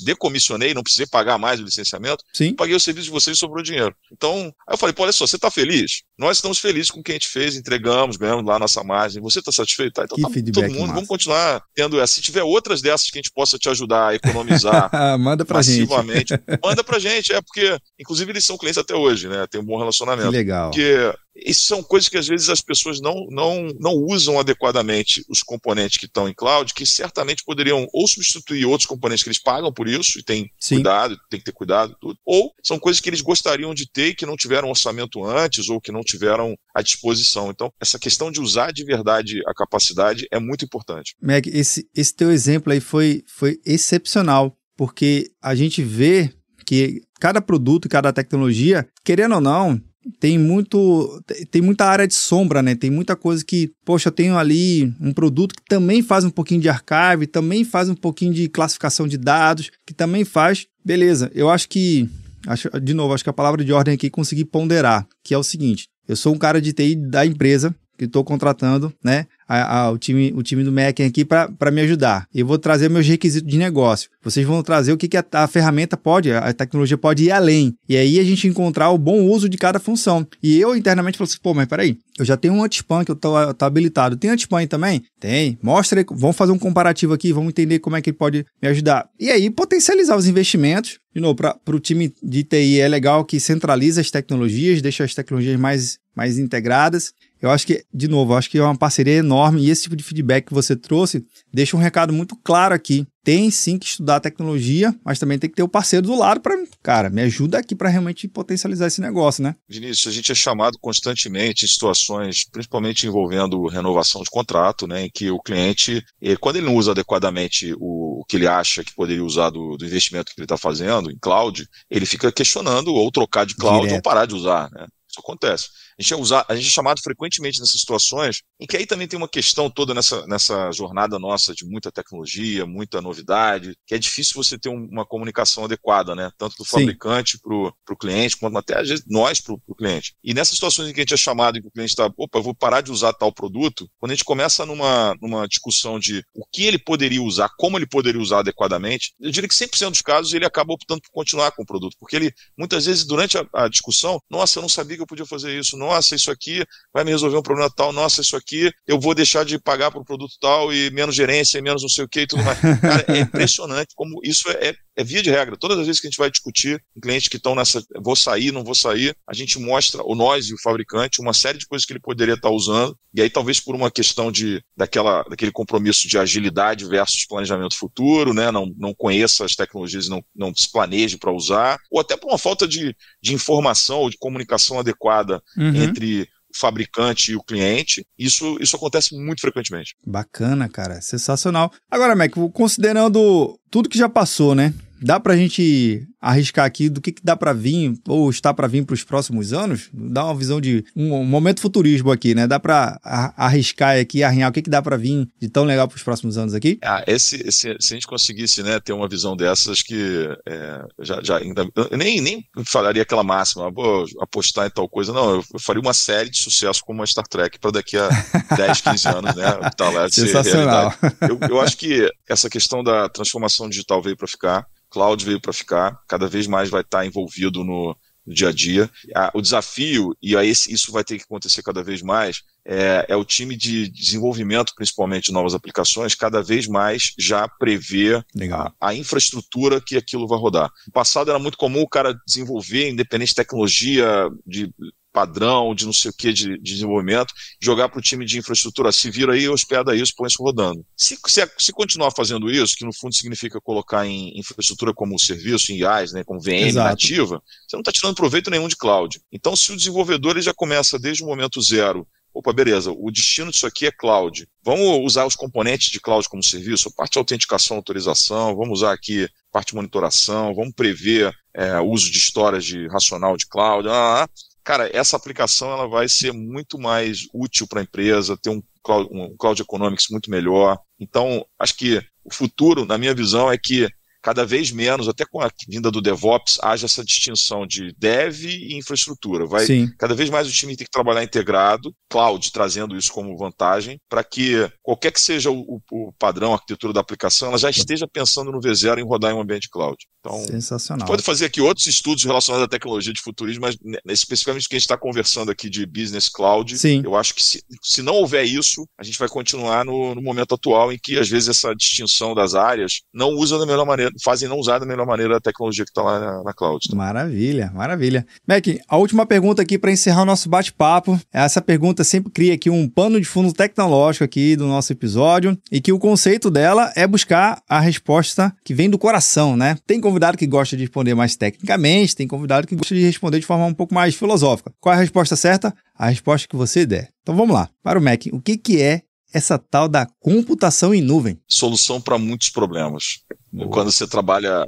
[0.02, 2.54] decomissionei, não precisei pagar mais o licenciamento, Sim.
[2.54, 3.94] paguei o serviço de vocês e sobrou dinheiro.
[4.12, 6.02] Então, aí eu falei, pô, olha só, você está feliz?
[6.18, 9.22] Nós estamos felizes com o que a gente fez, entregamos, ganhamos lá nossa margem.
[9.22, 9.94] Você está satisfeito?
[9.94, 10.94] Tá, então tá, todo mundo, massa.
[10.94, 12.14] vamos continuar tendo essa.
[12.14, 16.28] Se tiver outras dessas que a gente possa te ajudar a economizar manda pra massivamente,
[16.30, 16.60] gente.
[16.62, 17.32] manda pra gente.
[17.32, 19.43] É porque, inclusive, eles são clientes até hoje, né?
[19.46, 20.30] Tem um bom relacionamento.
[20.30, 20.70] Que legal.
[20.70, 25.42] Porque isso são coisas que às vezes as pessoas não, não, não usam adequadamente os
[25.42, 29.72] componentes que estão em cloud, que certamente poderiam ou substituir outros componentes que eles pagam
[29.72, 30.76] por isso, e tem Sim.
[30.76, 34.14] cuidado, tem que ter cuidado, tudo, ou são coisas que eles gostariam de ter e
[34.14, 37.50] que não tiveram orçamento antes ou que não tiveram à disposição.
[37.50, 41.16] Então, essa questão de usar de verdade a capacidade é muito importante.
[41.20, 46.32] Meg, esse, esse teu exemplo aí foi, foi excepcional, porque a gente vê
[46.64, 49.80] que cada produto, cada tecnologia, querendo ou não,
[50.20, 52.74] tem muito tem muita área de sombra, né?
[52.74, 56.60] Tem muita coisa que, poxa, eu tenho ali um produto que também faz um pouquinho
[56.60, 61.30] de archive, também faz um pouquinho de classificação de dados, que também faz, beleza.
[61.34, 62.06] Eu acho que
[62.46, 65.38] acho, de novo, acho que a palavra de ordem aqui é conseguir ponderar, que é
[65.38, 69.26] o seguinte: eu sou um cara de TI da empresa que estou contratando, né?
[69.48, 72.26] a, a, o, time, o time do Mac aqui para me ajudar.
[72.34, 74.10] Eu vou trazer meus requisitos de negócio.
[74.22, 77.74] Vocês vão trazer o que, que a, a, ferramenta pode, a tecnologia pode ir além.
[77.88, 80.26] E aí a gente encontrar o bom uso de cada função.
[80.42, 83.16] E eu internamente falo assim, pô, mas peraí, eu já tenho um anti-spam que eu
[83.16, 84.16] tô, tô habilitado.
[84.16, 85.02] Tem anti-spam também?
[85.20, 85.58] Tem.
[85.62, 88.68] Mostra aí, vamos fazer um comparativo aqui, vamos entender como é que ele pode me
[88.68, 89.08] ajudar.
[89.18, 90.98] E aí potencializar os investimentos.
[91.14, 95.14] De novo, para o time de TI é legal que centraliza as tecnologias, deixa as
[95.14, 97.12] tecnologias mais, mais integradas.
[97.44, 100.02] Eu acho que, de novo, acho que é uma parceria enorme e esse tipo de
[100.02, 103.06] feedback que você trouxe deixa um recado muito claro aqui.
[103.22, 106.56] Tem sim que estudar tecnologia, mas também tem que ter o parceiro do lado para,
[106.82, 109.54] cara, me ajuda aqui para realmente potencializar esse negócio, né?
[109.68, 115.10] Vinícius, a gente é chamado constantemente em situações, principalmente envolvendo renovação de contrato, né, em
[115.10, 116.02] que o cliente,
[116.40, 119.84] quando ele não usa adequadamente o, o que ele acha que poderia usar do, do
[119.84, 123.96] investimento que ele está fazendo em cloud, ele fica questionando ou trocar de cloud Direto.
[123.96, 124.86] ou parar de usar, né?
[125.14, 125.68] Isso acontece.
[125.98, 129.06] A gente, é usar, a gente é chamado frequentemente nessas situações, em que aí também
[129.06, 133.98] tem uma questão toda nessa, nessa jornada nossa de muita tecnologia, muita novidade, que é
[133.98, 136.30] difícil você ter um, uma comunicação adequada, né?
[136.36, 140.14] Tanto do fabricante para o cliente, quanto até às vezes nós para o cliente.
[140.22, 142.38] E nessas situações em que a gente é chamado e que o cliente está, opa,
[142.38, 146.24] eu vou parar de usar tal produto, quando a gente começa numa, numa discussão de
[146.34, 150.02] o que ele poderia usar, como ele poderia usar adequadamente, eu diria que 100% dos
[150.02, 153.46] casos ele acaba optando por continuar com o produto, porque ele, muitas vezes, durante a,
[153.52, 157.04] a discussão, nossa, eu não sabia que eu podia fazer isso, nossa, isso aqui vai
[157.04, 160.34] me resolver um problema tal, nossa, isso aqui eu vou deixar de pagar o produto
[160.40, 162.58] tal e menos gerência, e menos não sei o que e tudo mais.
[162.80, 165.56] Cara, é impressionante como isso é, é, via de regra.
[165.56, 168.52] Todas as vezes que a gente vai discutir com clientes que estão nessa, vou sair,
[168.52, 171.84] não vou sair, a gente mostra, ou nós e o fabricante, uma série de coisas
[171.84, 176.08] que ele poderia estar usando, e aí talvez por uma questão de, daquela, daquele compromisso
[176.08, 180.70] de agilidade versus planejamento futuro, né, não, não conheça as tecnologias e não, não se
[180.70, 185.42] planeje para usar, ou até por uma falta de, de informação ou de comunicação adequada
[185.56, 185.74] uhum.
[185.74, 188.06] entre fabricante e o cliente.
[188.18, 189.94] Isso, isso acontece muito frequentemente.
[190.06, 191.00] Bacana, cara.
[191.00, 191.72] Sensacional.
[191.90, 194.72] Agora, Mac, considerando tudo que já passou, né?
[195.00, 198.66] Dá para a gente arriscar aqui do que, que dá para vir ou está para
[198.66, 199.90] vir para os próximos anos?
[199.92, 202.46] Dá uma visão de um, um momento futurismo aqui, né?
[202.46, 202.98] Dá para
[203.36, 206.38] arriscar aqui, arranhar o que, que dá para vir de tão legal para os próximos
[206.38, 206.78] anos aqui?
[206.82, 211.20] Ah, esse, esse, se a gente conseguisse né, ter uma visão dessas, que é, já,
[211.22, 215.44] já ainda, eu nem, nem falaria aquela máxima, vou apostar em tal coisa, não, eu,
[215.60, 218.08] faria uma série de sucesso como a Star Trek para daqui a
[218.56, 219.44] 10, 15 anos, né?
[219.76, 220.94] Tá lá Sensacional.
[221.20, 225.52] Eu, eu acho que essa questão da transformação digital veio para ficar cloud veio para
[225.52, 228.88] ficar, cada vez mais vai estar tá envolvido no, no dia a dia.
[229.34, 233.56] O desafio, e isso vai ter que acontecer cada vez mais, é, é, o time
[233.56, 239.96] de desenvolvimento, principalmente de novas aplicações, cada vez mais já prever a, a, infraestrutura que
[239.96, 240.70] aquilo vai rodar.
[240.86, 244.72] No passado era muito comum o cara desenvolver, independente de tecnologia, de
[245.14, 248.90] padrão, de não sei o que, de, de desenvolvimento, jogar para o time de infraestrutura,
[248.90, 250.84] se vira aí, hospeda isso, põe isso rodando.
[250.96, 255.70] Se, se, se, continuar fazendo isso, que no fundo significa colocar em infraestrutura como serviço,
[255.70, 256.88] em IaaS, né, como VM Exato.
[256.88, 259.20] nativa, você não está tirando proveito nenhum de cloud.
[259.30, 263.52] Então, se o desenvolvedor ele já começa desde o momento zero opa, beleza, o destino
[263.52, 264.48] disso aqui é cloud.
[264.64, 269.28] Vamos usar os componentes de cloud como serviço, parte de autenticação, autorização, vamos usar aqui
[269.52, 273.88] parte de monitoração, vamos prever é, uso de histórias de racional de cloud.
[273.88, 274.28] Ah,
[274.64, 279.08] cara, essa aplicação ela vai ser muito mais útil para a empresa, ter um cloud,
[279.12, 280.78] um cloud economics muito melhor.
[280.98, 283.88] Então, acho que o futuro, na minha visão, é que
[284.24, 288.74] cada vez menos, até com a vinda do DevOps, haja essa distinção de dev e
[288.74, 289.44] infraestrutura.
[289.44, 289.86] Vai, Sim.
[289.98, 294.24] Cada vez mais o time tem que trabalhar integrado, cloud trazendo isso como vantagem, para
[294.24, 298.50] que qualquer que seja o, o, padrão, a arquitetura da aplicação, ela já esteja pensando
[298.50, 299.98] no V0 em rodar em um ambiente cloud.
[300.20, 301.06] Então, Sensacional.
[301.06, 303.76] pode fazer aqui outros estudos relacionados à tecnologia de futurismo, mas
[304.08, 307.02] especificamente o que a gente está conversando aqui de business cloud, Sim.
[307.04, 310.54] eu acho que se, se não houver isso, a gente vai continuar no, no momento
[310.54, 314.48] atual em que às vezes essa distinção das áreas não usa da melhor maneira, fazem
[314.48, 316.88] não usar da melhor maneira a tecnologia que está lá na, na cloud.
[316.88, 316.96] Tá?
[316.96, 318.26] Maravilha, maravilha.
[318.46, 321.20] Mac, a última pergunta aqui para encerrar o nosso bate-papo.
[321.32, 325.80] Essa pergunta sempre cria aqui um pano de fundo tecnológico aqui do nosso episódio e
[325.80, 329.76] que o conceito dela é buscar a resposta que vem do coração, né?
[329.86, 333.46] Tem convidado que gosta de responder mais tecnicamente, tem convidado que gosta de responder de
[333.46, 334.72] forma um pouco mais filosófica.
[334.80, 335.74] Qual é a resposta certa?
[335.96, 337.08] A resposta que você der.
[337.22, 337.68] Então vamos lá.
[337.82, 339.02] Para o Mac, o que, que é
[339.34, 341.40] essa tal da computação em nuvem?
[341.48, 343.24] Solução para muitos problemas.
[343.52, 343.68] Boa.
[343.68, 344.66] Quando você trabalha,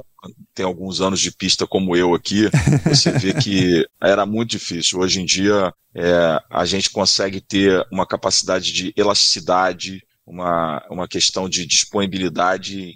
[0.53, 2.49] tem alguns anos de pista como eu aqui,
[2.85, 4.99] você vê que era muito difícil.
[4.99, 11.47] Hoje em dia, é, a gente consegue ter uma capacidade de elasticidade, uma, uma questão
[11.47, 12.93] de disponibilidade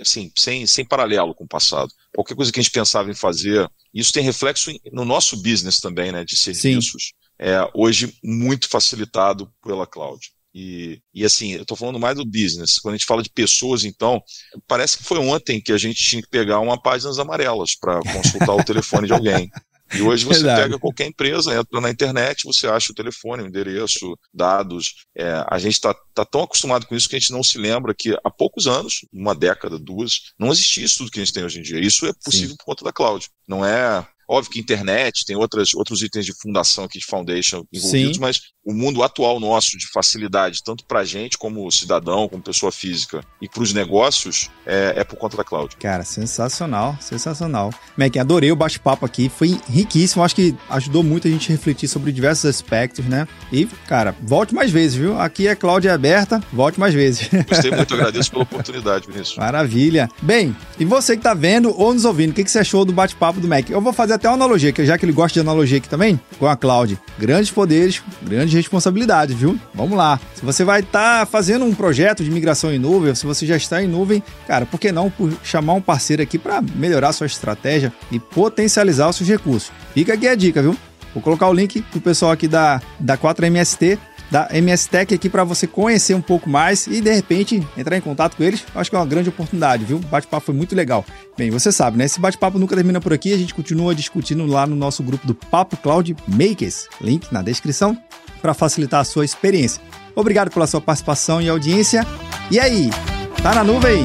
[0.00, 1.92] assim, sem, sem paralelo com o passado.
[2.14, 6.10] Qualquer coisa que a gente pensava em fazer, isso tem reflexo no nosso business também,
[6.10, 7.12] né, de serviços, Sim.
[7.38, 10.32] é hoje muito facilitado pela cloud.
[10.58, 12.80] E, e assim, eu estou falando mais do business.
[12.80, 14.20] Quando a gente fala de pessoas, então,
[14.66, 18.56] parece que foi ontem que a gente tinha que pegar uma páginas amarelas para consultar
[18.56, 19.48] o telefone de alguém.
[19.94, 20.62] E hoje você Verdade.
[20.62, 24.96] pega qualquer empresa, entra na internet, você acha o telefone, o endereço, dados.
[25.16, 27.94] É, a gente está tá tão acostumado com isso que a gente não se lembra
[27.94, 31.44] que há poucos anos, uma década, duas, não existia isso tudo que a gente tem
[31.44, 31.80] hoje em dia.
[31.80, 32.56] Isso é possível Sim.
[32.56, 33.26] por conta da cloud.
[33.46, 38.16] Não é Óbvio que internet, tem outras, outros itens de fundação aqui de foundation envolvidos,
[38.16, 38.20] Sim.
[38.20, 42.70] mas o mundo atual nosso de facilidade, tanto para a gente como cidadão, como pessoa
[42.70, 45.74] física, e para os negócios, é, é, por conta da cloud.
[45.76, 47.72] Cara, sensacional, sensacional.
[47.96, 51.88] Mac, adorei o bate-papo aqui, foi riquíssimo, acho que ajudou muito a gente a refletir
[51.88, 53.26] sobre diversos aspectos, né?
[53.50, 55.18] E, cara, volte mais vezes, viu?
[55.18, 57.26] Aqui é cloud é aberta, volte mais vezes.
[57.48, 59.38] Gostei muito, agradeço pela oportunidade, Vinícius.
[59.38, 60.10] Maravilha.
[60.20, 62.92] Bem, e você que está vendo ou nos ouvindo, o que, que você achou do
[62.92, 63.70] bate-papo do Mac?
[63.70, 66.20] Eu vou fazer até uma analogia, que já que ele gosta de analogia aqui também,
[66.38, 66.98] com a cloud.
[67.18, 69.58] Grandes poderes, grandes responsabilidades, viu?
[69.74, 70.20] Vamos lá.
[70.34, 73.56] Se você vai estar tá fazendo um projeto de migração em nuvem, se você já
[73.56, 75.12] está em nuvem, cara, por que não
[75.42, 79.72] chamar um parceiro aqui para melhorar sua estratégia e potencializar os seus recursos?
[79.94, 80.76] Fica aqui a dica, viu?
[81.14, 83.98] Vou colocar o link pro pessoal aqui da, da 4MST
[84.30, 88.00] da MS Tech aqui para você conhecer um pouco mais e de repente entrar em
[88.00, 88.64] contato com eles.
[88.74, 89.96] Acho que é uma grande oportunidade, viu?
[89.96, 91.04] O bate-papo foi muito legal.
[91.36, 92.04] Bem, você sabe, né?
[92.04, 95.34] Esse bate-papo nunca termina por aqui, a gente continua discutindo lá no nosso grupo do
[95.34, 96.88] Papo Cloud Makers.
[97.00, 97.96] Link na descrição
[98.40, 99.82] para facilitar a sua experiência.
[100.14, 102.06] Obrigado pela sua participação e audiência.
[102.50, 102.90] E aí,
[103.42, 104.04] tá na nuvem?